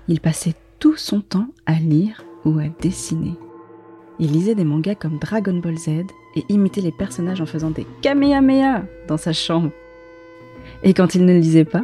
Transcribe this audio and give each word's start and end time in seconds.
il 0.07 0.19
passait 0.22 0.56
tout 0.79 0.97
son 0.97 1.22
temps 1.22 1.50
à 1.67 1.73
lire 1.73 2.23
ou 2.45 2.57
à 2.57 2.67
dessiner. 2.81 3.35
Il 4.23 4.33
lisait 4.33 4.53
des 4.53 4.63
mangas 4.63 4.93
comme 4.93 5.17
Dragon 5.17 5.55
Ball 5.55 5.79
Z 5.79 5.89
et 6.35 6.45
imitait 6.47 6.81
les 6.81 6.91
personnages 6.91 7.41
en 7.41 7.47
faisant 7.47 7.71
des 7.71 7.87
kamehameha 8.03 8.83
dans 9.07 9.17
sa 9.17 9.33
chambre. 9.33 9.71
Et 10.83 10.93
quand 10.93 11.15
il 11.15 11.25
ne 11.25 11.33
lisait 11.33 11.65
pas, 11.65 11.81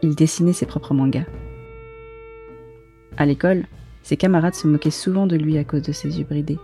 il 0.00 0.14
dessinait 0.14 0.52
ses 0.52 0.66
propres 0.66 0.94
mangas. 0.94 1.26
À 3.16 3.26
l'école, 3.26 3.64
ses 4.04 4.16
camarades 4.16 4.54
se 4.54 4.68
moquaient 4.68 4.92
souvent 4.92 5.26
de 5.26 5.34
lui 5.34 5.58
à 5.58 5.64
cause 5.64 5.82
de 5.82 5.90
ses 5.90 6.20
yeux 6.20 6.24
bridés. 6.24 6.60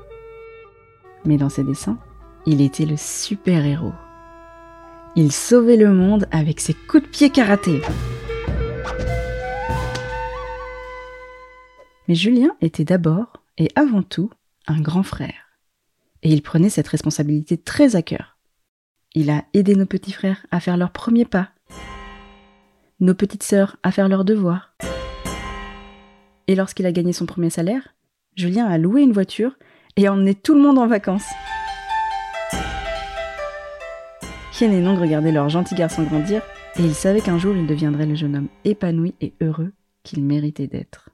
Mais 1.25 1.39
dans 1.39 1.49
ses 1.49 1.65
dessins, 1.65 1.99
il 2.47 2.61
était 2.61 2.87
le 2.87 2.97
super-héros. 2.97 3.95
Il 5.17 5.33
sauvait 5.33 5.77
le 5.77 5.91
monde 5.91 6.29
avec 6.31 6.61
ses 6.61 6.75
coups 6.75 7.03
de 7.03 7.09
pied 7.09 7.31
karaté. 7.31 7.81
Mais 12.07 12.15
Julien 12.15 12.55
était 12.61 12.85
d'abord 12.85 13.43
et 13.59 13.69
avant 13.75 14.03
tout 14.03 14.31
un 14.67 14.81
grand 14.81 15.03
frère. 15.03 15.61
Et 16.23 16.31
il 16.31 16.43
prenait 16.43 16.71
cette 16.71 16.89
responsabilité 16.89 17.57
très 17.57 17.97
à 17.97 18.03
cœur. 18.03 18.39
Il 19.15 19.31
a 19.31 19.45
aidé 19.55 19.75
nos 19.75 19.87
petits 19.87 20.13
frères 20.13 20.47
à 20.51 20.61
faire 20.61 20.77
leurs 20.77 20.93
premiers 20.93 21.25
pas, 21.25 21.51
nos 23.01 23.15
petites 23.15 23.43
sœurs 23.43 23.77
à 23.83 23.91
faire 23.91 24.09
leurs 24.09 24.25
devoirs. 24.25 24.75
Et 26.49 26.55
lorsqu'il 26.55 26.87
a 26.87 26.93
gagné 26.93 27.13
son 27.13 27.27
premier 27.27 27.51
salaire, 27.51 27.95
Julien 28.35 28.67
a 28.67 28.79
loué 28.79 29.03
une 29.03 29.13
voiture 29.13 29.57
et 29.97 30.07
a 30.07 30.13
emmené 30.13 30.35
tout 30.35 30.55
le 30.55 30.61
monde 30.61 30.79
en 30.79 30.87
vacances. 30.87 31.29
Hien 34.59 34.73
et 34.73 34.81
Nong 34.81 34.99
regardaient 34.99 35.33
leur 35.33 35.49
gentil 35.49 35.75
garçon 35.75 36.03
grandir 36.05 36.43
et 36.79 36.83
ils 36.83 36.95
savaient 36.95 37.21
qu'un 37.21 37.39
jour 37.39 37.55
il 37.55 37.67
deviendrait 37.67 38.07
le 38.07 38.15
jeune 38.15 38.37
homme 38.37 38.49
épanoui 38.65 39.15
et 39.21 39.35
heureux 39.41 39.73
qu'il 40.03 40.23
méritait 40.23 40.67
d'être. 40.67 41.11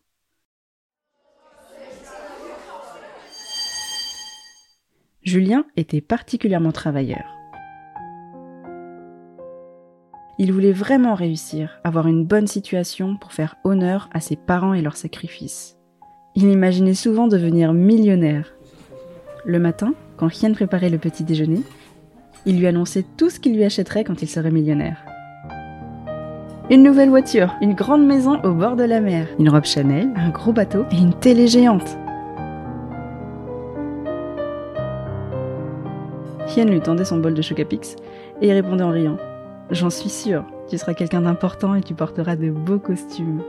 Julien 5.25 5.65
était 5.77 6.00
particulièrement 6.00 6.72
travailleur. 6.72 7.38
Il 10.41 10.53
voulait 10.53 10.72
vraiment 10.72 11.15
réussir, 11.15 11.78
avoir 11.84 12.09
une 12.09 12.25
bonne 12.25 12.49
situation 12.49 13.16
pour 13.16 13.33
faire 13.33 13.55
honneur 13.62 14.09
à 14.12 14.21
ses 14.21 14.34
parents 14.34 14.75
et 14.75 14.83
leurs 14.83 14.97
sacrifices. 14.97 15.77
Il 16.34 16.49
imaginait 16.49 16.94
souvent 16.94 17.28
devenir 17.28 17.72
millionnaire. 17.72 18.53
Le 19.44 19.60
matin, 19.60 19.94
quand 20.16 20.43
Hien 20.43 20.53
préparait 20.55 20.91
le 20.91 20.99
petit 20.99 21.22
déjeuner, 21.22 21.62
il 22.44 22.59
lui 22.59 22.66
annonçait 22.66 23.04
tout 23.16 23.31
ce 23.31 23.39
qu'il 23.39 23.54
lui 23.54 23.62
achèterait 23.62 24.03
quand 24.03 24.22
il 24.22 24.28
serait 24.28 24.50
millionnaire. 24.50 25.04
Une 26.69 26.83
nouvelle 26.83 27.10
voiture, 27.10 27.54
une 27.60 27.75
grande 27.75 28.04
maison 28.04 28.43
au 28.43 28.54
bord 28.54 28.75
de 28.75 28.84
la 28.84 29.00
mer, 29.00 29.28
une 29.39 29.50
robe 29.50 29.66
Chanel, 29.66 30.10
un 30.16 30.31
gros 30.31 30.53
bateau 30.53 30.84
et 30.91 30.97
une 30.97 31.15
télé 31.15 31.47
géante. 31.47 31.97
Hien 36.54 36.66
lui 36.66 36.80
tendait 36.80 37.04
son 37.04 37.18
bol 37.18 37.32
de 37.32 37.40
Chocapix 37.40 37.96
et 38.42 38.52
répondait 38.52 38.84
en 38.84 38.90
riant 38.90 39.16
J'en 39.70 39.88
suis 39.88 40.10
sûre, 40.10 40.44
tu 40.68 40.76
seras 40.76 40.92
quelqu'un 40.92 41.22
d'important 41.22 41.74
et 41.74 41.80
tu 41.80 41.94
porteras 41.94 42.36
de 42.36 42.50
beaux 42.50 42.78
costumes. 42.78 43.40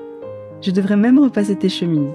Je 0.61 0.71
devrais 0.71 0.95
même 0.95 1.19
repasser 1.19 1.57
tes 1.57 1.67
chemises. 1.67 2.13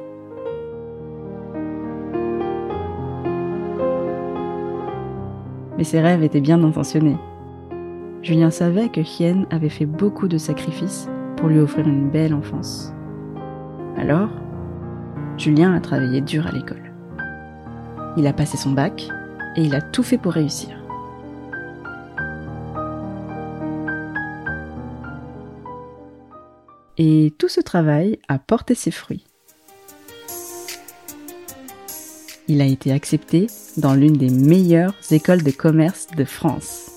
Mais 5.77 5.85
ses 5.85 6.01
rêves 6.01 6.23
étaient 6.23 6.41
bien 6.41 6.63
intentionnés. 6.65 7.19
Julien 8.23 8.51
savait 8.51 8.89
que 8.89 9.01
Hien 9.01 9.45
avait 9.51 9.69
fait 9.69 9.87
beaucoup 9.87 10.27
de 10.27 10.39
sacrifices 10.39 11.09
pour 11.37 11.49
lui 11.49 11.61
offrir 11.61 11.87
une 11.87 12.09
belle 12.09 12.33
enfance. 12.33 12.95
Alors, 13.99 14.31
Julien 15.37 15.75
a 15.75 15.81
travaillé 15.81 16.23
dur 16.23 16.47
à 16.47 16.53
l'école. 16.53 16.93
Il 18.17 18.27
a 18.27 18.33
passé 18.33 18.57
son 18.57 18.71
bac 18.73 19.09
et 19.57 19.63
il 19.63 19.75
a 19.75 19.83
tout 19.83 20.03
fait 20.03 20.19
pour 20.19 20.33
réussir. 20.33 20.78
Et 27.01 27.33
tout 27.39 27.49
ce 27.49 27.61
travail 27.61 28.19
a 28.27 28.41
porté 28.41 28.75
ses 28.75 28.91
fruits. 28.91 29.25
Il 32.49 32.61
a 32.61 32.65
été 32.65 32.93
accepté 32.93 33.47
dans 33.77 33.95
l'une 33.95 34.17
des 34.17 34.31
meilleures 34.31 34.95
écoles 35.13 35.45
de 35.45 35.53
commerce 35.53 36.09
de 36.17 36.25
France. 36.25 36.91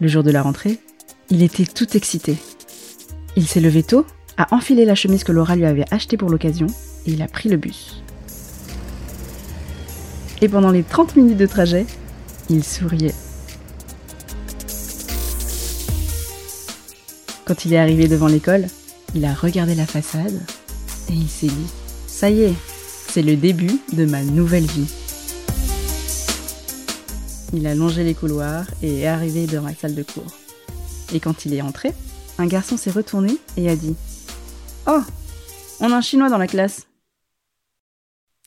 Le 0.00 0.08
jour 0.08 0.24
de 0.24 0.32
la 0.32 0.42
rentrée, 0.42 0.78
il 1.30 1.44
était 1.44 1.64
tout 1.66 1.96
excité. 1.96 2.36
Il 3.36 3.46
s'est 3.46 3.60
levé 3.60 3.84
tôt, 3.84 4.04
a 4.36 4.52
enfilé 4.52 4.84
la 4.84 4.96
chemise 4.96 5.22
que 5.22 5.32
Laura 5.32 5.54
lui 5.54 5.66
avait 5.66 5.84
achetée 5.92 6.16
pour 6.16 6.30
l'occasion 6.30 6.66
et 7.06 7.12
il 7.12 7.22
a 7.22 7.28
pris 7.28 7.48
le 7.48 7.56
bus. 7.56 8.02
Et 10.40 10.48
pendant 10.48 10.72
les 10.72 10.82
30 10.82 11.14
minutes 11.14 11.38
de 11.38 11.46
trajet, 11.46 11.86
il 12.50 12.64
souriait. 12.64 13.14
Quand 17.44 17.64
il 17.64 17.74
est 17.74 17.78
arrivé 17.78 18.08
devant 18.08 18.28
l'école, 18.28 18.66
il 19.14 19.24
a 19.24 19.34
regardé 19.34 19.74
la 19.74 19.86
façade 19.86 20.40
et 21.10 21.14
il 21.14 21.28
s'est 21.28 21.46
dit 21.46 21.72
Ça 22.06 22.30
y 22.30 22.42
est, 22.42 22.54
c'est 23.08 23.22
le 23.22 23.36
début 23.36 23.80
de 23.92 24.04
ma 24.04 24.22
nouvelle 24.22 24.66
vie. 24.66 24.92
Il 27.54 27.66
a 27.66 27.74
longé 27.74 28.04
les 28.04 28.14
couloirs 28.14 28.66
et 28.82 29.00
est 29.00 29.06
arrivé 29.06 29.46
dans 29.46 29.64
la 29.64 29.74
salle 29.74 29.94
de 29.94 30.02
cours. 30.02 30.32
Et 31.14 31.20
quand 31.20 31.46
il 31.46 31.54
est 31.54 31.62
entré, 31.62 31.92
un 32.36 32.46
garçon 32.46 32.76
s'est 32.76 32.90
retourné 32.90 33.32
et 33.56 33.70
a 33.70 33.76
dit 33.76 33.96
Oh, 34.86 35.00
on 35.80 35.90
a 35.92 35.96
un 35.96 36.00
chinois 36.02 36.28
dans 36.28 36.38
la 36.38 36.46
classe. 36.46 36.88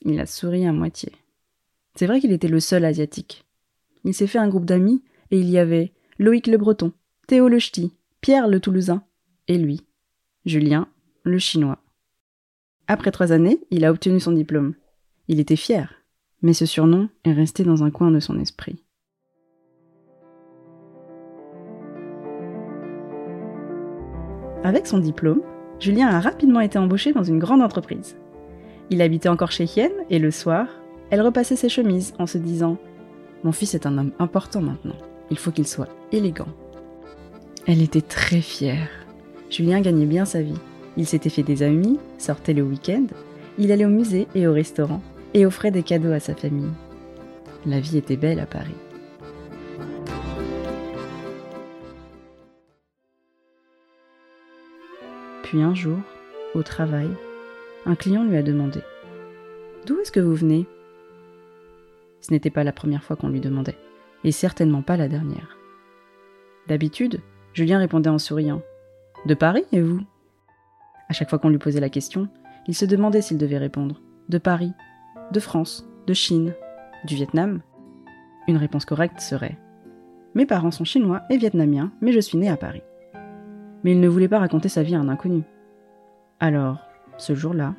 Il 0.04 0.20
a 0.20 0.26
souri 0.26 0.66
à 0.68 0.72
moitié. 0.72 1.12
C'est 1.96 2.06
vrai 2.06 2.20
qu'il 2.20 2.32
était 2.32 2.48
le 2.48 2.60
seul 2.60 2.86
asiatique. 2.86 3.46
Il 4.04 4.14
s'est 4.14 4.28
fait 4.28 4.40
un 4.40 4.48
groupe 4.48 4.66
d'amis 4.66 5.04
et 5.32 5.40
il 5.40 5.50
y 5.50 5.58
avait 5.58 5.94
Loïc 6.20 6.48
le 6.48 6.58
Breton, 6.58 6.94
Théo 7.28 7.48
le 7.48 7.60
Ch'ti, 7.60 7.94
Pierre 8.22 8.48
le 8.48 8.60
Toulousain 8.60 9.04
et 9.48 9.58
lui, 9.58 9.82
Julien 10.46 10.88
le 11.22 11.38
Chinois. 11.38 11.78
Après 12.88 13.12
trois 13.12 13.32
années, 13.32 13.60
il 13.70 13.86
a 13.86 13.92
obtenu 13.92 14.20
son 14.20 14.32
diplôme. 14.32 14.74
Il 15.28 15.40
était 15.40 15.56
fier, 15.56 16.04
mais 16.42 16.54
ce 16.54 16.66
surnom 16.66 17.10
est 17.26 17.32
resté 17.32 17.64
dans 17.64 17.84
un 17.84 17.92
coin 17.92 18.10
de 18.10 18.20
son 18.20 18.40
esprit. 18.40 18.84
Avec 24.64 24.88
son 24.88 24.98
diplôme, 24.98 25.44
Julien 25.80 26.08
a 26.08 26.20
rapidement 26.20 26.60
été 26.60 26.80
embauché 26.80 27.14
dans 27.14 27.24
une 27.24 27.40
grande 27.40 27.62
entreprise. 27.62 28.18
Il 28.90 29.04
habitait 29.04 29.30
encore 29.30 29.52
chez 29.52 29.66
Hien 29.66 29.92
et 30.10 30.18
le 30.18 30.32
soir, 30.32 30.68
elle 31.12 31.22
repassait 31.22 31.56
ses 31.56 31.70
chemises 31.70 32.16
en 32.18 32.26
se 32.26 32.40
disant 32.40 32.80
Mon 33.44 33.52
fils 33.52 33.76
est 33.76 33.86
un 33.86 33.96
homme 34.00 34.12
important 34.18 34.62
maintenant, 34.62 34.98
il 35.30 35.38
faut 35.38 35.52
qu'il 35.52 35.68
soit 35.68 35.90
élégant. 36.12 36.50
Elle 37.68 37.84
était 37.84 38.02
très 38.02 38.42
fière. 38.42 39.01
Julien 39.52 39.82
gagnait 39.82 40.06
bien 40.06 40.24
sa 40.24 40.42
vie. 40.42 40.58
Il 40.96 41.06
s'était 41.06 41.30
fait 41.30 41.44
des 41.44 41.62
amis, 41.62 42.00
sortait 42.18 42.54
le 42.54 42.64
week-end, 42.64 43.06
il 43.58 43.72
allait 43.74 43.86
au 43.86 43.90
musée 43.90 44.28
et 44.34 44.48
au 44.48 44.54
restaurant, 44.54 45.02
et 45.34 45.46
offrait 45.46 45.72
des 45.72 45.84
cadeaux 45.84 46.14
à 46.14 46.22
sa 46.22 46.34
famille. 46.34 46.72
La 47.66 47.82
vie 47.82 47.98
était 47.98 48.16
belle 48.16 48.40
à 48.40 48.46
Paris. 48.46 48.76
Puis 55.44 55.62
un 55.62 55.76
jour, 55.76 55.98
au 56.56 56.64
travail, 56.64 57.10
un 57.86 57.96
client 57.96 58.24
lui 58.24 58.38
a 58.38 58.44
demandé⁇ 58.44 58.80
D'où 59.86 60.00
est-ce 60.00 60.14
que 60.14 60.22
vous 60.22 60.34
venez?⁇ 60.34 60.62
Ce 62.22 62.32
n'était 62.32 62.50
pas 62.50 62.64
la 62.64 62.72
première 62.72 63.04
fois 63.04 63.18
qu'on 63.18 63.28
lui 63.28 63.42
demandait, 63.42 63.78
et 64.24 64.32
certainement 64.32 64.82
pas 64.82 64.96
la 64.96 65.10
dernière. 65.10 65.58
D'habitude, 66.70 67.20
Julien 67.54 67.80
répondait 67.80 68.10
en 68.10 68.18
souriant⁇ 68.18 68.58
De 69.26 69.34
Paris 69.34 69.66
et 69.72 69.82
vous?⁇ 69.82 70.00
À 71.10 71.14
chaque 71.14 71.30
fois 71.30 71.40
qu'on 71.40 71.50
lui 71.50 71.58
posait 71.58 71.80
la 71.80 71.90
question, 71.90 72.28
il 72.68 72.76
se 72.76 72.86
demandait 72.86 73.22
s'il 73.22 73.38
devait 73.38 73.58
répondre⁇ 73.58 73.96
De 74.30 74.38
Paris, 74.38 74.74
de 75.32 75.40
France, 75.40 75.88
de 76.08 76.14
Chine, 76.14 76.54
du 77.06 77.16
Vietnam?⁇ 77.16 77.62
Une 78.48 78.58
réponse 78.58 78.86
correcte 78.86 79.20
serait⁇ 79.20 79.58
Mes 80.36 80.46
parents 80.46 80.72
sont 80.72 80.86
chinois 80.86 81.22
et 81.30 81.38
vietnamiens, 81.38 81.92
mais 82.02 82.12
je 82.12 82.20
suis 82.20 82.38
né 82.38 82.50
à 82.50 82.58
Paris 82.58 82.84
mais 83.84 83.92
il 83.92 84.00
ne 84.00 84.08
voulait 84.08 84.28
pas 84.28 84.40
raconter 84.40 84.70
sa 84.70 84.84
vie 84.84 84.96
à 84.96 85.00
un 85.00 85.10
inconnu. 85.10 85.44
Alors, 86.40 86.88
ce 87.18 87.36
jour-là, 87.36 87.76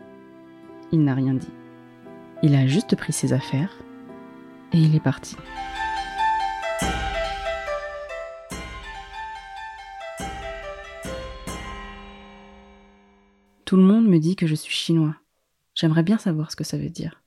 il 0.90 1.02
n'a 1.04 1.14
rien 1.14 1.34
dit. 1.34 1.52
Il 2.42 2.54
a 2.54 2.66
juste 2.66 2.96
pris 2.96 3.12
ses 3.12 3.32
affaires 3.32 3.72
et 4.72 4.78
il 4.78 4.94
est 4.96 5.00
parti. 5.00 5.36
Tout 13.72 13.78
le 13.78 13.84
monde 13.84 14.06
me 14.06 14.19
dit 14.19 14.36
que 14.36 14.46
je 14.46 14.54
suis 14.54 14.74
chinois. 14.74 15.14
J'aimerais 15.74 16.02
bien 16.02 16.19
savoir 16.19 16.50
ce 16.50 16.56
que 16.56 16.62
ça 16.62 16.76
veut 16.76 16.90
dire. 16.90 17.22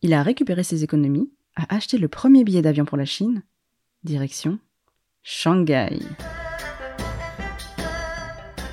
Il 0.00 0.14
a 0.14 0.22
récupéré 0.22 0.62
ses 0.62 0.84
économies, 0.84 1.28
a 1.56 1.74
acheté 1.74 1.98
le 1.98 2.06
premier 2.06 2.44
billet 2.44 2.62
d'avion 2.62 2.84
pour 2.84 2.96
la 2.96 3.04
Chine, 3.04 3.42
direction 4.04 4.60
Shanghai. 5.24 5.98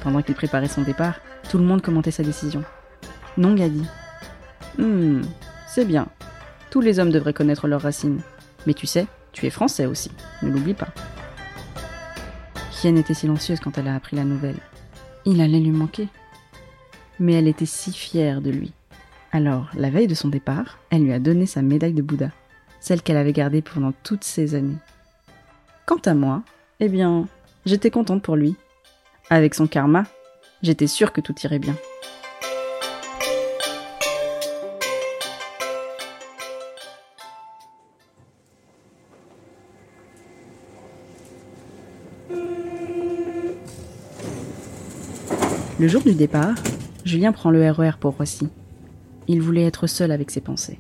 Pendant 0.04 0.22
qu'il 0.22 0.36
préparait 0.36 0.68
son 0.68 0.84
départ, 0.84 1.20
tout 1.50 1.58
le 1.58 1.64
monde 1.64 1.82
commentait 1.82 2.12
sa 2.12 2.22
décision. 2.22 2.64
Nong 3.36 3.60
a 3.60 3.68
dit 3.68 3.88
Hum, 4.78 5.24
c'est 5.66 5.86
bien. 5.86 6.10
Tous 6.70 6.82
les 6.82 7.00
hommes 7.00 7.10
devraient 7.10 7.34
connaître 7.34 7.68
leurs 7.68 7.82
racines. 7.82 8.22
Mais 8.68 8.76
tu 8.76 8.86
sais, 8.86 9.08
tu 9.32 9.48
es 9.48 9.50
français 9.50 9.88
aussi, 9.88 10.12
ne 10.44 10.52
l'oublie 10.52 10.76
pas. 10.76 10.94
Hien 12.84 12.98
était 12.98 13.16
silencieuse 13.16 13.60
quand 13.60 13.80
elle 13.80 13.88
a 13.88 13.96
appris 13.96 14.16
la 14.16 14.26
nouvelle. 14.26 14.60
Il 15.26 15.42
allait 15.42 15.60
lui 15.60 15.72
manquer. 15.72 16.08
Mais 17.20 17.34
elle 17.34 17.48
était 17.48 17.66
si 17.66 17.92
fière 17.92 18.42
de 18.42 18.50
lui. 18.50 18.72
Alors, 19.32 19.70
la 19.76 19.90
veille 19.90 20.08
de 20.08 20.16
son 20.16 20.30
départ, 20.30 20.80
elle 20.90 21.04
lui 21.04 21.14
a 21.14 21.20
donné 21.20 21.46
sa 21.46 21.62
médaille 21.62 21.94
de 21.94 22.02
Bouddha, 22.02 22.32
celle 22.80 23.02
qu'elle 23.02 23.18
avait 23.18 23.34
gardée 23.34 23.62
pendant 23.62 23.92
toutes 24.04 24.24
ces 24.24 24.56
années. 24.56 24.78
Quant 25.86 26.00
à 26.06 26.14
moi, 26.14 26.44
eh 26.80 26.90
bien, 26.90 27.28
j'étais 27.66 27.92
contente 27.92 28.24
pour 28.24 28.36
lui, 28.36 28.56
avec 29.30 29.54
son 29.54 29.68
karma, 29.68 30.06
j'étais 30.64 30.88
sûre 30.88 31.14
que 31.14 31.22
tout 31.22 31.36
irait 31.44 31.60
bien. 31.60 31.76
Le 45.80 45.88
jour 45.88 46.02
du 46.02 46.14
départ, 46.14 46.56
Julien 47.10 47.32
prend 47.32 47.50
le 47.50 47.72
RER 47.72 47.90
e 47.90 47.98
pour 48.00 48.18
Roissy. 48.18 48.50
Il 49.28 49.42
voulait 49.42 49.66
être 49.66 49.88
seul 49.88 50.12
avec 50.12 50.30
ses 50.30 50.42
pensées. 50.42 50.78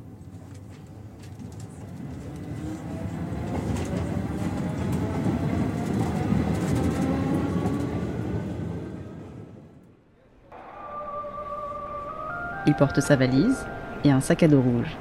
Il 12.68 12.76
porte 12.76 13.00
sa 13.02 13.16
valise 13.16 13.66
et 14.04 14.12
un 14.12 14.22
sac 14.22 14.44
à 14.44 14.48
dos 14.48 14.62
rouge. 14.62 14.96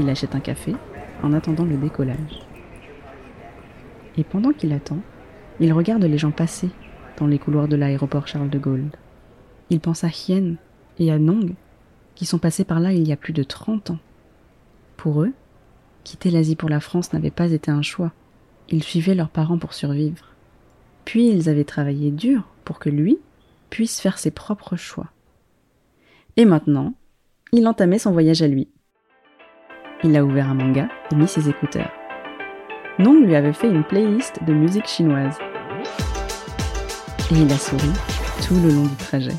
Il 0.00 0.10
achète 0.10 0.34
un 0.34 0.40
café 0.40 0.74
en 1.22 1.32
attendant 1.32 1.64
le 1.64 1.76
décollage. 1.76 2.42
Et 4.18 4.24
pendant 4.24 4.50
qu'il 4.50 4.72
attend, 4.72 4.98
il 5.60 5.72
regarde 5.72 6.02
les 6.02 6.18
gens 6.18 6.32
passer 6.32 6.70
dans 7.18 7.26
les 7.26 7.38
couloirs 7.38 7.68
de 7.68 7.76
l'aéroport 7.76 8.26
Charles 8.26 8.50
de 8.50 8.58
Gaulle. 8.58 8.90
Il 9.70 9.80
pense 9.80 10.04
à 10.04 10.08
Hien 10.08 10.56
et 10.98 11.10
à 11.10 11.18
Nong, 11.18 11.54
qui 12.14 12.26
sont 12.26 12.38
passés 12.38 12.64
par 12.64 12.80
là 12.80 12.92
il 12.92 13.06
y 13.06 13.12
a 13.12 13.16
plus 13.16 13.32
de 13.32 13.42
30 13.42 13.90
ans. 13.90 13.98
Pour 14.96 15.22
eux, 15.22 15.32
quitter 16.04 16.30
l'Asie 16.30 16.56
pour 16.56 16.68
la 16.68 16.80
France 16.80 17.12
n'avait 17.12 17.30
pas 17.30 17.52
été 17.52 17.70
un 17.70 17.82
choix. 17.82 18.12
Ils 18.68 18.82
suivaient 18.82 19.14
leurs 19.14 19.30
parents 19.30 19.58
pour 19.58 19.74
survivre. 19.74 20.26
Puis 21.04 21.28
ils 21.28 21.48
avaient 21.48 21.64
travaillé 21.64 22.10
dur 22.10 22.44
pour 22.64 22.78
que 22.78 22.90
lui 22.90 23.18
puisse 23.70 24.00
faire 24.00 24.18
ses 24.18 24.30
propres 24.30 24.76
choix. 24.76 25.08
Et 26.36 26.44
maintenant, 26.44 26.94
il 27.52 27.66
entamait 27.66 27.98
son 27.98 28.12
voyage 28.12 28.42
à 28.42 28.48
lui. 28.48 28.68
Il 30.02 30.16
a 30.16 30.24
ouvert 30.24 30.48
un 30.48 30.54
manga 30.54 30.88
et 31.10 31.14
mis 31.14 31.28
ses 31.28 31.48
écouteurs. 31.48 31.92
Nong 32.98 33.24
lui 33.24 33.34
avait 33.34 33.52
fait 33.52 33.68
une 33.68 33.84
playlist 33.84 34.44
de 34.44 34.52
musique 34.52 34.86
chinoise. 34.86 35.38
Il 37.36 37.52
a 37.52 37.58
souri 37.58 37.90
tout 38.46 38.54
le 38.54 38.70
long 38.70 38.84
du 38.84 38.94
trajet. 38.94 39.34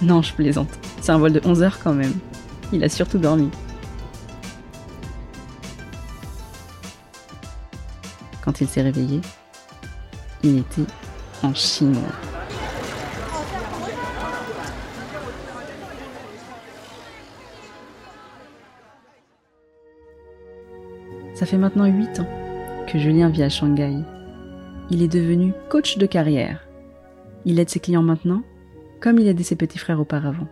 Non, 0.00 0.22
je 0.22 0.32
plaisante. 0.32 0.68
C'est 1.00 1.10
un 1.10 1.18
vol 1.18 1.32
de 1.32 1.40
11 1.44 1.62
heures 1.64 1.78
quand 1.82 1.92
même. 1.92 2.14
Il 2.72 2.84
a 2.84 2.88
surtout 2.88 3.18
dormi. 3.18 3.50
Quand 8.40 8.60
il 8.60 8.68
s'est 8.68 8.82
réveillé, 8.82 9.20
il 10.44 10.58
était 10.58 10.86
en 11.42 11.52
chinois. 11.54 12.02
Ça 21.34 21.46
fait 21.46 21.58
maintenant 21.58 21.86
8 21.86 22.20
ans 22.20 22.28
que 22.86 22.98
Julien 22.98 23.28
vit 23.28 23.42
à 23.42 23.48
Shanghai. 23.48 24.04
Il 24.90 25.02
est 25.02 25.12
devenu 25.12 25.52
coach 25.68 25.98
de 25.98 26.06
carrière. 26.06 26.66
Il 27.44 27.58
aide 27.58 27.70
ses 27.70 27.80
clients 27.80 28.02
maintenant 28.02 28.42
comme 29.00 29.18
il 29.18 29.28
aidait 29.28 29.44
ses 29.44 29.56
petits 29.56 29.78
frères 29.78 30.00
auparavant. 30.00 30.48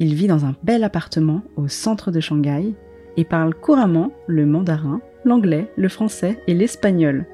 Il 0.00 0.14
vit 0.14 0.26
dans 0.26 0.44
un 0.44 0.56
bel 0.62 0.82
appartement 0.82 1.42
au 1.56 1.68
centre 1.68 2.10
de 2.10 2.20
Shanghai 2.20 2.74
et 3.16 3.24
parle 3.24 3.54
couramment 3.54 4.10
le 4.26 4.44
mandarin, 4.44 5.00
l'anglais, 5.24 5.70
le 5.76 5.88
français 5.88 6.40
et 6.46 6.54
l'espagnol, 6.54 7.26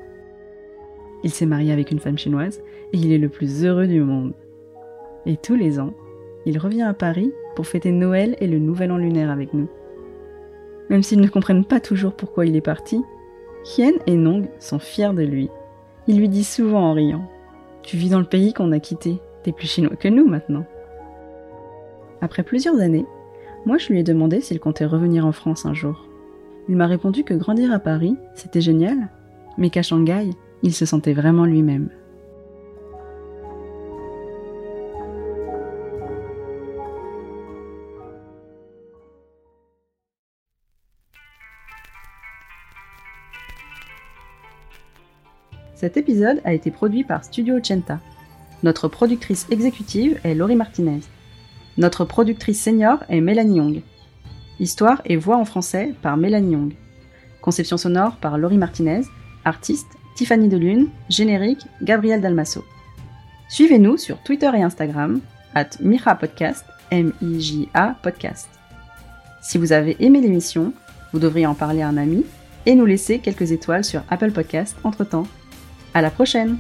il 1.25 1.31
s'est 1.31 1.47
marié 1.47 1.73
avec 1.73 1.91
une 1.91 1.99
femme 1.99 2.19
chinoise 2.19 2.61
et 2.93 2.99
il 2.99 3.11
est 3.11 3.19
le 3.19 3.31
plus 3.31 3.65
heureux 3.65 3.87
du 3.87 4.03
monde. 4.03 4.35
Et 5.25 5.39
tous 5.39 5.57
les 5.57 5.81
ans, 5.81 5.95
il 6.45 6.59
revient 6.59 6.83
à 6.83 6.93
Paris 6.93 7.33
pour 7.57 7.67
fêter 7.67 7.93
Noël 7.93 8.37
et 8.41 8.47
le 8.47 8.59
Nouvel 8.59 8.93
An 8.93 8.99
lunaire 8.99 9.31
avec 9.31 9.55
nous. 9.55 9.69
Même 10.91 11.03
s'ils 11.03 11.23
ne 11.23 11.29
comprennent 11.29 11.65
pas 11.65 11.81
toujours 11.81 12.13
pourquoi 12.13 12.45
il 12.45 12.55
est 12.57 12.61
parti, 12.61 13.03
Hien 13.65 13.93
et 14.07 14.17
Nong 14.17 14.51
sont 14.61 14.79
fiers 14.79 15.15
de 15.15 15.23
lui. 15.23 15.49
Ils 16.07 16.19
lui 16.19 16.29
disent 16.29 16.49
souvent 16.49 16.91
en 16.91 16.93
riant 16.93 17.29
Tu 17.83 17.97
vis 17.97 18.11
dans 18.11 18.19
le 18.19 18.25
pays 18.27 18.53
qu'on 18.53 18.73
a 18.73 18.81
quitté, 18.81 19.21
t'es 19.43 19.53
plus 19.53 19.69
chinois 19.69 19.97
que 19.97 20.09
nous 20.09 20.27
maintenant. 20.27 20.65
Après 22.21 22.43
plusieurs 22.43 22.79
années, 22.81 23.07
moi 23.67 23.79
je 23.79 23.89
lui 23.89 24.01
ai 24.01 24.03
demandé 24.03 24.41
s'il 24.41 24.61
comptait 24.61 24.87
revenir 24.87 25.27
en 25.27 25.33
France 25.33 25.67
un 25.67 25.75
jour. 25.75 26.09
Il 26.69 26.77
m'a 26.77 26.87
répondu 26.87 27.25
que 27.25 27.35
grandir 27.35 27.73
à 27.73 27.79
Paris, 27.79 28.17
c'était 28.35 28.61
génial, 28.61 29.11
mais 29.59 29.71
qu'à 29.71 29.83
Shanghai, 29.83 30.31
il 30.63 30.73
se 30.73 30.87
sentait 30.87 31.13
vraiment 31.13 31.45
lui-même. 31.45 31.91
Cet 45.85 45.99
épisode 45.99 46.41
a 46.47 46.55
été 46.55 46.71
produit 46.71 47.05
par 47.05 47.25
Studio 47.25 47.63
Chenta. 47.63 48.01
Notre 48.63 48.89
productrice 48.89 49.47
exécutive 49.51 50.19
est 50.25 50.35
Laurie 50.35 50.57
Martinez. 50.57 51.01
Notre 51.77 52.07
productrice 52.07 52.63
senior 52.63 53.05
est 53.11 53.21
Mélanie 53.21 53.59
Young. 53.59 53.83
Histoire 54.59 55.03
et 55.05 55.17
voix 55.17 55.37
en 55.37 55.45
français 55.45 55.93
par 56.01 56.17
Mélanie 56.17 56.53
Young. 56.53 56.73
Conception 57.43 57.77
sonore 57.77 58.17
par 58.17 58.39
Laurie 58.39 58.57
Martinez. 58.57 59.03
Artiste 59.45 59.89
Tiffany 60.17 60.49
Delune. 60.49 60.89
Générique 61.11 61.67
Gabriel 61.83 62.23
Dalmasso. 62.23 62.65
Suivez-nous 63.51 63.99
sur 63.99 64.23
Twitter 64.23 64.51
et 64.55 64.63
Instagram, 64.63 65.21
at 65.55 65.69
Mira 65.81 66.15
Podcast, 66.15 66.65
M-I-J-A 66.93 67.97
Podcast. 68.03 68.49
Si 69.43 69.59
vous 69.59 69.73
avez 69.73 70.03
aimé 70.03 70.23
l'émission, 70.23 70.73
vous 71.13 71.19
devriez 71.19 71.45
en 71.45 71.55
parler 71.55 71.83
à 71.83 71.89
un 71.89 71.99
ami 71.99 72.25
et 72.65 72.75
nous 72.75 72.87
laisser 72.87 73.19
quelques 73.19 73.53
étoiles 73.53 73.85
sur 73.85 74.03
Apple 74.09 74.33
Podcast 74.33 74.79
entre 74.83 75.05
temps. 75.05 75.27
À 75.95 76.03
la 76.03 76.11
prochaine! 76.11 76.59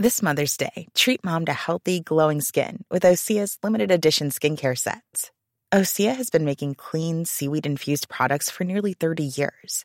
This 0.00 0.22
Mother's 0.22 0.56
Day, 0.56 0.88
treat 0.94 1.22
mom 1.22 1.44
to 1.44 1.52
healthy, 1.52 2.00
glowing 2.00 2.40
skin 2.40 2.84
with 2.90 3.02
Osea's 3.02 3.58
limited 3.62 3.90
edition 3.90 4.30
skincare 4.30 4.76
sets. 4.76 5.30
Osea 5.74 6.16
has 6.16 6.30
been 6.30 6.46
making 6.46 6.76
clean, 6.76 7.26
seaweed 7.26 7.66
infused 7.66 8.08
products 8.08 8.48
for 8.48 8.64
nearly 8.64 8.94
30 8.94 9.24
years. 9.24 9.84